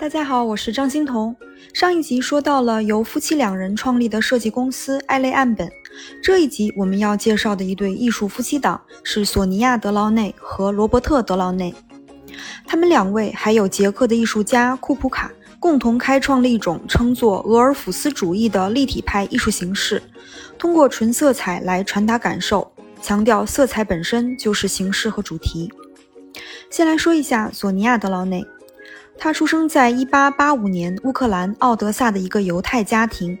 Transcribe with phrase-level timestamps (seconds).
[0.00, 1.36] 大家好，我是张欣彤。
[1.74, 5.70] 上一集说到了由夫妻两人创立的设计公司艾类岸本，
[6.22, 11.74] 这一集我们要介绍的一对艺术夫妻档是索尼娅·德劳内和罗伯特·德劳内。
[12.66, 20.02] 他们两位还有捷克的艺术家库普卡，共同开创了一种称作俄尔甫斯主义的立体派艺术形式，
[20.56, 22.72] 通过纯色彩来传达感受，
[23.02, 25.70] 强调色彩本身就是形式和主题。
[26.70, 28.42] 先来说一下索尼娅·德劳内。
[29.22, 33.38] 他出生在1885年乌克兰奥德萨的一个犹太家庭，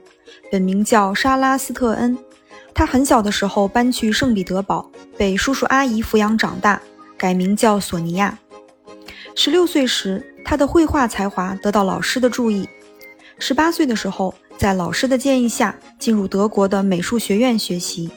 [0.52, 2.18] 本名叫沙拉斯特恩。
[2.74, 6.82] 他很小的时候搬去圣彼得堡，被叔叔阿姨抚养长大，
[7.16, 8.38] 改名叫索尼娅。
[9.34, 12.68] 十六岁时，他的绘画才华得到老师的注意。
[13.38, 18.10] 十八岁的时候，在老师的建议下，进入德国的美术学院学习。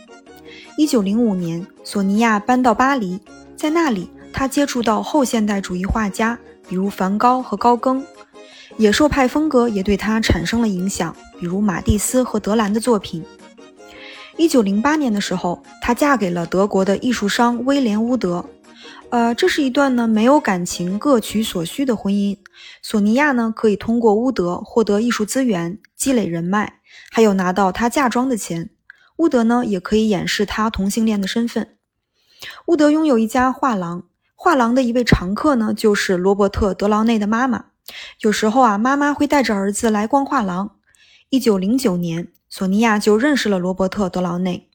[0.78, 3.22] 一九零五年，索尼娅搬到巴黎，
[3.56, 6.38] 在那里，他接触到后现代主义画家。
[6.68, 8.06] 比如梵高和高更，
[8.78, 13.24] 野兽派风格也对他产生了影响，比如马蒂斯和德兰的作品。
[14.38, 18.44] 一九零八年的时候，她嫁给了德国的艺术商威廉乌德，
[19.10, 22.36] 呃，这是一段呢没有感情、各取所需的婚姻。
[22.82, 26.80] 索尼娅呢可以通过乌德获得艺术资源、积累人脉，
[27.12, 28.72] 还有拿到她嫁妆的钱。
[29.18, 31.78] 乌德呢也可以掩饰他同性恋的身份。
[32.66, 34.06] 乌德拥有一家画廊。
[34.44, 37.68] 画廊的一位常客呢，就是罗伯特·德劳内的妈妈。
[38.20, 40.76] 有时候啊，妈妈会带着儿子来逛画廊。
[41.30, 44.70] 一九零九年，索尼娅就认识了罗伯特·德劳内。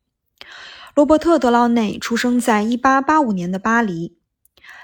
[0.95, 4.17] 罗伯特·德劳内出生在一八八五年的巴黎，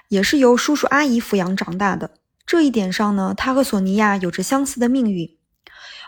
[0.09, 2.11] 也是由叔叔阿姨抚养长大的。
[2.45, 5.31] 这一点上呢，他和索尼娅有着相似的命运。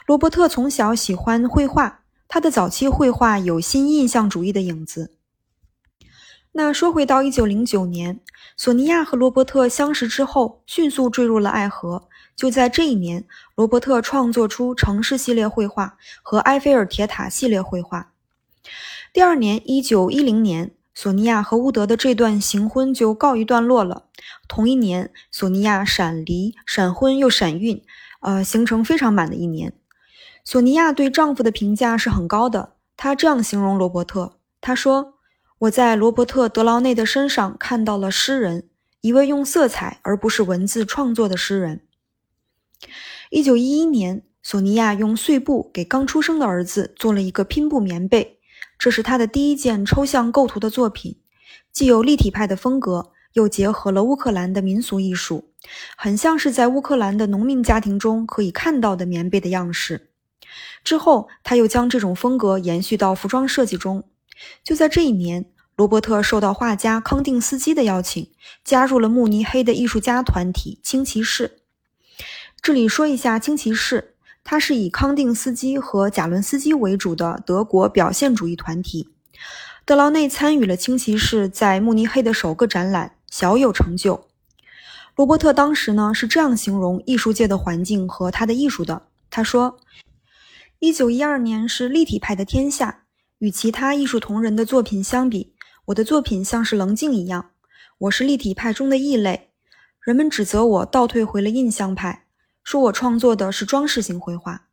[0.06, 5.15] 罗伯特从小喜欢绘画，他的早期绘画有新印象主义的影子。
[6.58, 8.18] 那说回到一九零九年，
[8.56, 12.08] 索尼娅和罗伯特相识之后，迅速坠入了爱河。
[12.34, 18.10] 就在这一年，罗伯特创作出城市系列绘画和埃菲尔铁塔系列绘画。
[19.12, 24.04] 第二年，一九一零年，索尼娅和乌德的这段行婚就告一段落了。
[24.48, 27.82] 同一年，索尼娅闪离、闪婚又闪孕，
[28.22, 29.74] 呃，行程非常满的一年。
[30.42, 35.12] 索尼娅对丈夫的评价是很高的，她这样形容罗伯特：“她说。”
[35.60, 38.68] 我在罗伯特·德劳内的身上看到了诗人，
[39.00, 41.80] 一位用色彩而不是文字创作的诗人。
[43.30, 48.38] 一九一一年，索尼娅用碎布给刚出生的儿子做了一个拼布棉被，
[48.78, 51.16] 这是他的第一件抽象构图的作品，
[51.72, 55.54] 既有立体派的风格，又结合了乌克兰的民俗艺术，
[55.96, 60.10] 很像是在乌克兰的农民家庭中可以看到的棉被的样式。
[60.84, 64.04] 之后，他又将这种风格延续到服装设计中。
[64.62, 68.30] 就在这一年，罗伯特受到画家康定斯基的邀请，
[68.64, 71.58] 加入了慕尼黑的艺术家团体青骑士。
[72.62, 79.10] 这里说一下青骑士，它是以康定斯基和贾伦斯基为主的德国表现主义团体。
[79.84, 84.26] 德劳内参与了青骑士在慕尼黑的首个展览，小有成就。
[85.14, 89.78] 罗伯特当时呢是这样形容艺术界的环境和他的艺术的，他说
[90.80, 93.04] ：“一九一二年是立体派的天下。”
[93.38, 95.52] 与其他艺术同仁的作品相比，
[95.86, 97.50] 我的作品像是棱镜一样。
[97.98, 99.50] 我是立体派中的异类。
[100.00, 102.24] 人们指责我倒退回了印象派，
[102.64, 104.68] 说我创作的是装饰性绘画。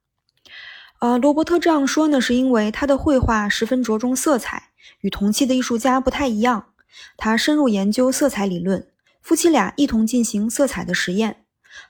[0.99, 4.69] 呃，罗伯特这样说呢，是因为他的绘画十分着重色彩，
[5.01, 6.67] 与同期的艺术家不太一样。
[7.17, 8.87] 他深入研究色彩理论，
[9.21, 11.43] 夫妻俩一同进行色彩的实验。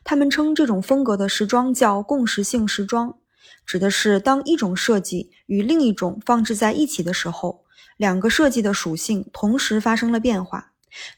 [0.04, 3.16] 他们称这种风格的时装叫共识性时装。
[3.66, 7.64] 指的是当一种设计与另一种放置在一起的时候，
[7.98, 10.72] 两个设计的属性同时发生了变化。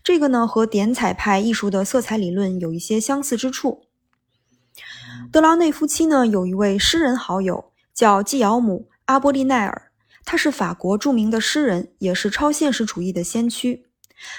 [0.04, 3.86] 这个呢和点彩派艺术的色彩理论有一些相似之处。
[5.32, 9.92] 德劳内夫妻呢有一位诗人好友叫季尧姆·阿波利奈尔，
[10.24, 13.88] 他是法国著名的诗人，也是超现实主义的先驱。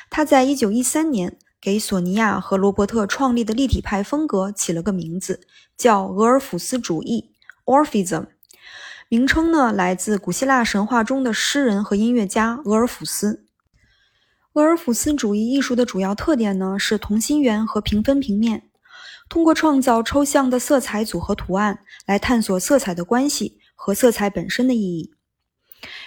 [0.08, 5.40] 他在一九一三年给索尼娅和罗伯特创立的立体派风格起了个名字，
[5.76, 7.32] 叫俄尔甫斯主义。
[7.66, 8.28] Orphism，
[9.08, 13.44] 名称呢来自古希腊神话中的诗人和音乐家俄尔甫斯。
[14.52, 18.70] 俄尔甫斯主义艺术的主要特点呢是同心圆和平分平面，
[19.28, 25.12] 通过创造抽象的色彩组合图案来探索色彩的关系和色彩本身的意义。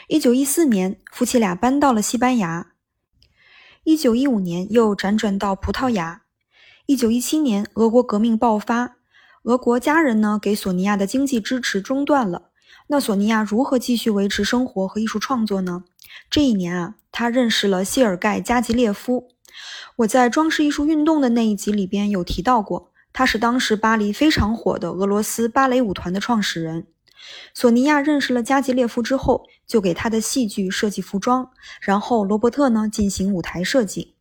[0.07, 2.71] 一九一四年，夫妻俩搬到了西班牙。
[3.83, 6.21] 一九一五年又辗转到葡萄牙。
[6.85, 8.98] 一九一七年，俄国革命爆发。
[9.43, 12.49] 俄国家人呢，给索尼娅的经济支持中断了。
[12.87, 15.83] 那索尼娅如何继续维持生活和艺术创作呢？
[16.29, 19.29] 这一年啊，她认识了谢尔盖·加吉列夫。
[19.97, 26.87] 我在装饰艺术运动的那一集里边有提到过，他是当时巴黎非常火的俄罗斯芭蕾舞团的创始人。
[27.53, 31.49] 索尼娅认识了加吉列夫之后，就给他的戏剧设计服装，
[31.81, 34.15] 然后罗伯特呢进行舞台设计。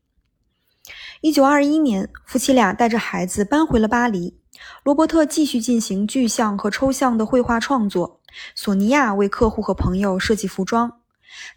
[1.21, 4.38] 一九二一年，夫妻俩带着孩子搬回了巴黎。
[4.83, 8.21] 罗伯特继续进行具象和抽象的绘画创作，
[8.55, 11.01] 索尼娅为客户和朋友设计服装。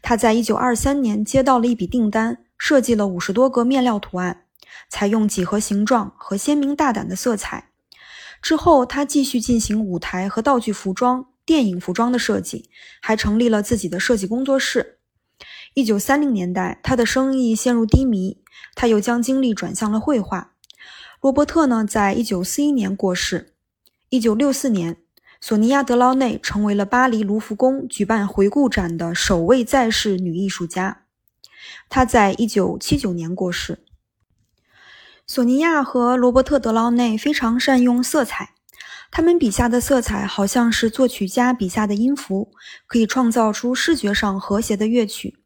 [0.01, 4.45] 他在一九二三年接到了一笔订单，设计了五十多个面料图案，
[4.89, 7.69] 采用几何形状和鲜明大胆的色彩。
[8.42, 11.27] 之后，他继续进行舞台和道具服装。
[11.44, 12.69] 电影服装的设计，
[13.01, 15.00] 还成立了自己的设计工作室。
[15.74, 18.38] 一九三零年代，他的生意陷入低迷，
[18.75, 20.53] 他又将精力转向了绘画。
[21.21, 23.53] 罗伯特呢，在一九四一年过世。
[24.09, 24.97] 一九六四年，
[25.39, 31.03] 索尼娅·德劳内成为了巴黎卢浮宫举办回顾展的首位在世女艺术家。
[31.89, 33.85] 她在一九七九年过世。
[35.27, 38.56] 索尼娅和罗伯特·德劳内非常善用色彩。
[39.12, 42.51] 他们笔下的色彩好像是作曲家笔下的音符，
[42.88, 45.38] 可以创造出视觉上和谐的乐曲。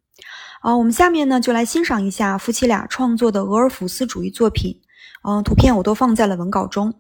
[0.62, 4.80] 啊，我们下面呢就来欣赏一下夫妻俩创作的俄尔甫斯主义作品。
[5.28, 6.94] 嗯，图片我都放在了文稿中。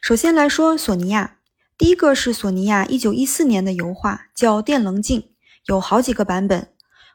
[0.00, 1.36] 首先来说索尼娅，
[1.76, 5.20] 第一个是索尼娅1914年的油画，叫《电棱镜》，
[5.66, 6.70] 有好几个版本。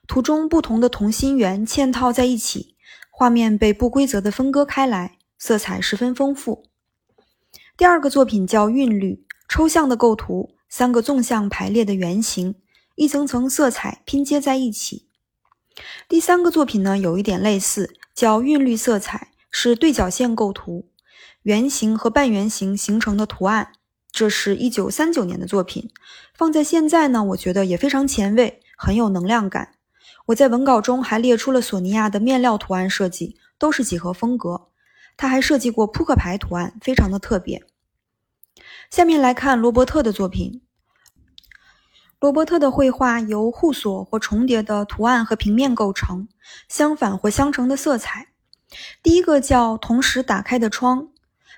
[0.05, 2.75] 图中不同的同心圆嵌套在一起，
[3.09, 6.65] 画面被不规则的分割开来，色彩十分丰富。
[7.75, 12.53] 第二个作品叫韵律，抽象的构图，三个纵向排列的圆形，
[12.95, 15.07] 一层层色彩拼接在一起。
[16.07, 20.87] 第三个作品呢，有一点类似，叫韵律色彩，是对角线构图，
[21.41, 23.71] 圆形和半圆形形成的图案。
[24.11, 25.89] 这是一九三九年的作品，
[26.35, 29.73] 放在现在呢，我觉得也非常前卫，很有能量感。
[30.27, 34.67] 我在文稿中还列出了索尼娅的面料图案设计，都是几何风格。
[35.17, 37.63] 他还设计过扑克牌图案，非常的特别。
[38.91, 40.61] 下面来看罗伯特的作品。
[42.19, 46.27] 罗伯特的绘画由互锁或重叠的图案和平面构成，
[46.69, 48.27] 相反或相乘的色彩。
[49.01, 51.09] 第一个叫“同时打开的窗”，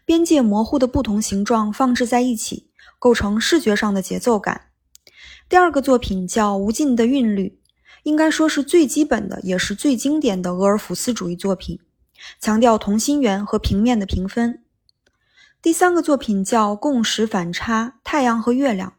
[0.06, 4.70] 边界模糊的不同形状放置在一起，构成视觉上的节奏感。
[5.48, 7.60] 第二个作品叫“无尽的韵律”，
[8.04, 11.80] 应该说是最基本的，也是最经典的俄尔甫斯主义作品。
[12.40, 14.64] 强调同心圆和平面的平分。
[15.62, 18.94] 第三个作品叫共识反差，太阳和月亮，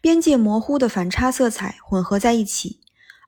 [0.00, 2.80] 边界模糊的反差色彩混合在一起，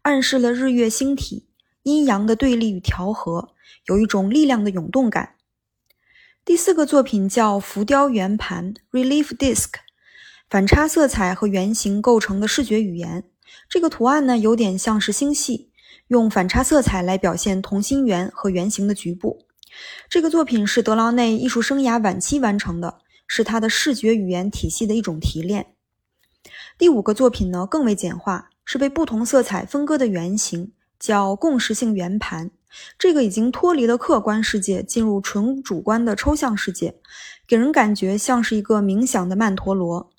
[0.02, 1.48] 暗示了日月星体
[1.82, 3.51] 阴阳的对立与调和，
[3.86, 5.36] 有一种力量的涌动感。
[6.44, 9.70] 第四个作品叫浮雕圆盘 （Relief Disc），
[10.50, 13.24] 反差色彩和圆形构成的视觉语言。
[13.68, 15.70] 这个图案呢，有点像是星系。
[16.08, 19.46] 用反差色彩来表现同心圆和圆形的局部。
[20.10, 25.74] 这个作品是德劳内艺术生涯晚期完成的，是他的视觉语言体系的一种提炼。
[26.76, 32.50] 第五个作品呢更为简化，是被不同色彩分割的圆形，叫共识性圆盘。
[32.98, 36.94] 这个已经脱离了客观世界，进入纯主观的抽象世界，
[37.46, 40.10] 给人感觉像是一个冥想的曼陀罗。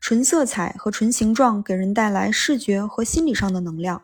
[0.00, 4.02] 纯色彩和纯形状给人带来视觉和心理上的能量。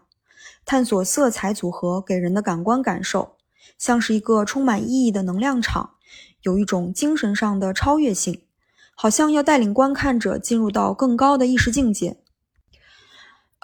[0.66, 3.36] 探索色彩组合给人的感官感受，
[3.78, 5.94] 像是一个充满意义的能量场，
[6.42, 8.42] 有一种精神上的超越性，
[8.94, 12.18] 好像要带领观看者进入到更高的意识境界。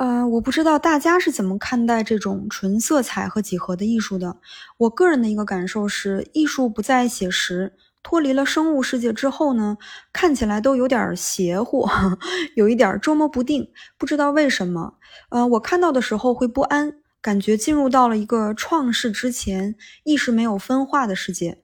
[0.03, 4.37] 呃，我不知道大家是怎么看待这种纯色彩和几何的艺术的。
[4.77, 7.73] 我个人的一个感受是，艺术不再写实。
[8.03, 9.79] 脱离了生物世界之后呢，
[10.13, 11.89] 看起来都有点邪乎，
[12.57, 14.95] 有一点捉摸不定，不知道为什么。
[15.29, 21.62] 呃，我看到的时候会不安，感觉进入到了一个创世之前意识没有分化的世界。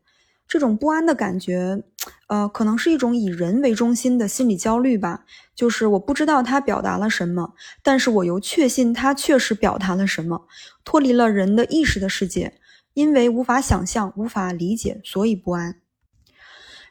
[0.49, 1.83] 这种不安的感觉，
[2.29, 5.25] 呃，可能是一种以人为中心的心理焦虑吧。
[5.55, 7.53] 就是我不知道它表达了什么，
[7.83, 10.47] 但是我又确信它确实表达了什么。
[10.85, 12.55] 脱离了人的意识的世界，
[12.95, 15.77] 因为无法想象、无法理解，所以不安。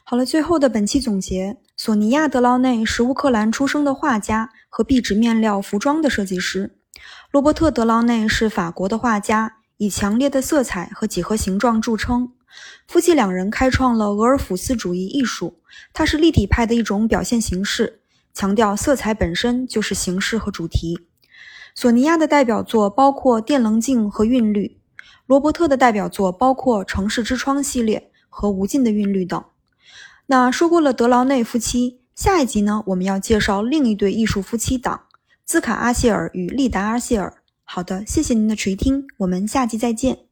[0.04, 6.78] 好了，最后的本期总结：索尼娅·德劳内是乌克兰出生的画家和壁纸面料服装的设计师。
[7.32, 12.32] 罗伯特·德劳内是法国的画家，以强烈的色彩和几何形状著称。
[12.86, 15.58] 夫妻两人开创了俄尔甫斯主义艺术，
[15.92, 18.00] 它是立体派的一种表现形式，
[18.32, 20.98] 强调色彩本身就是形式和主题。
[21.74, 24.78] 索尼娅的代表作包括《电棱镜》和《韵律》，
[25.26, 29.44] 罗伯特的代表作包括《城市之窗》系列和《无尽的韵律》等。
[30.26, 35.02] 那说过了德劳内夫妻，下一集呢，我们要介绍另一对艺术夫妻档——
[35.46, 37.42] 兹卡阿谢尔与利达阿谢尔。
[37.62, 40.27] 好的，谢谢您的垂听，我们下集再见。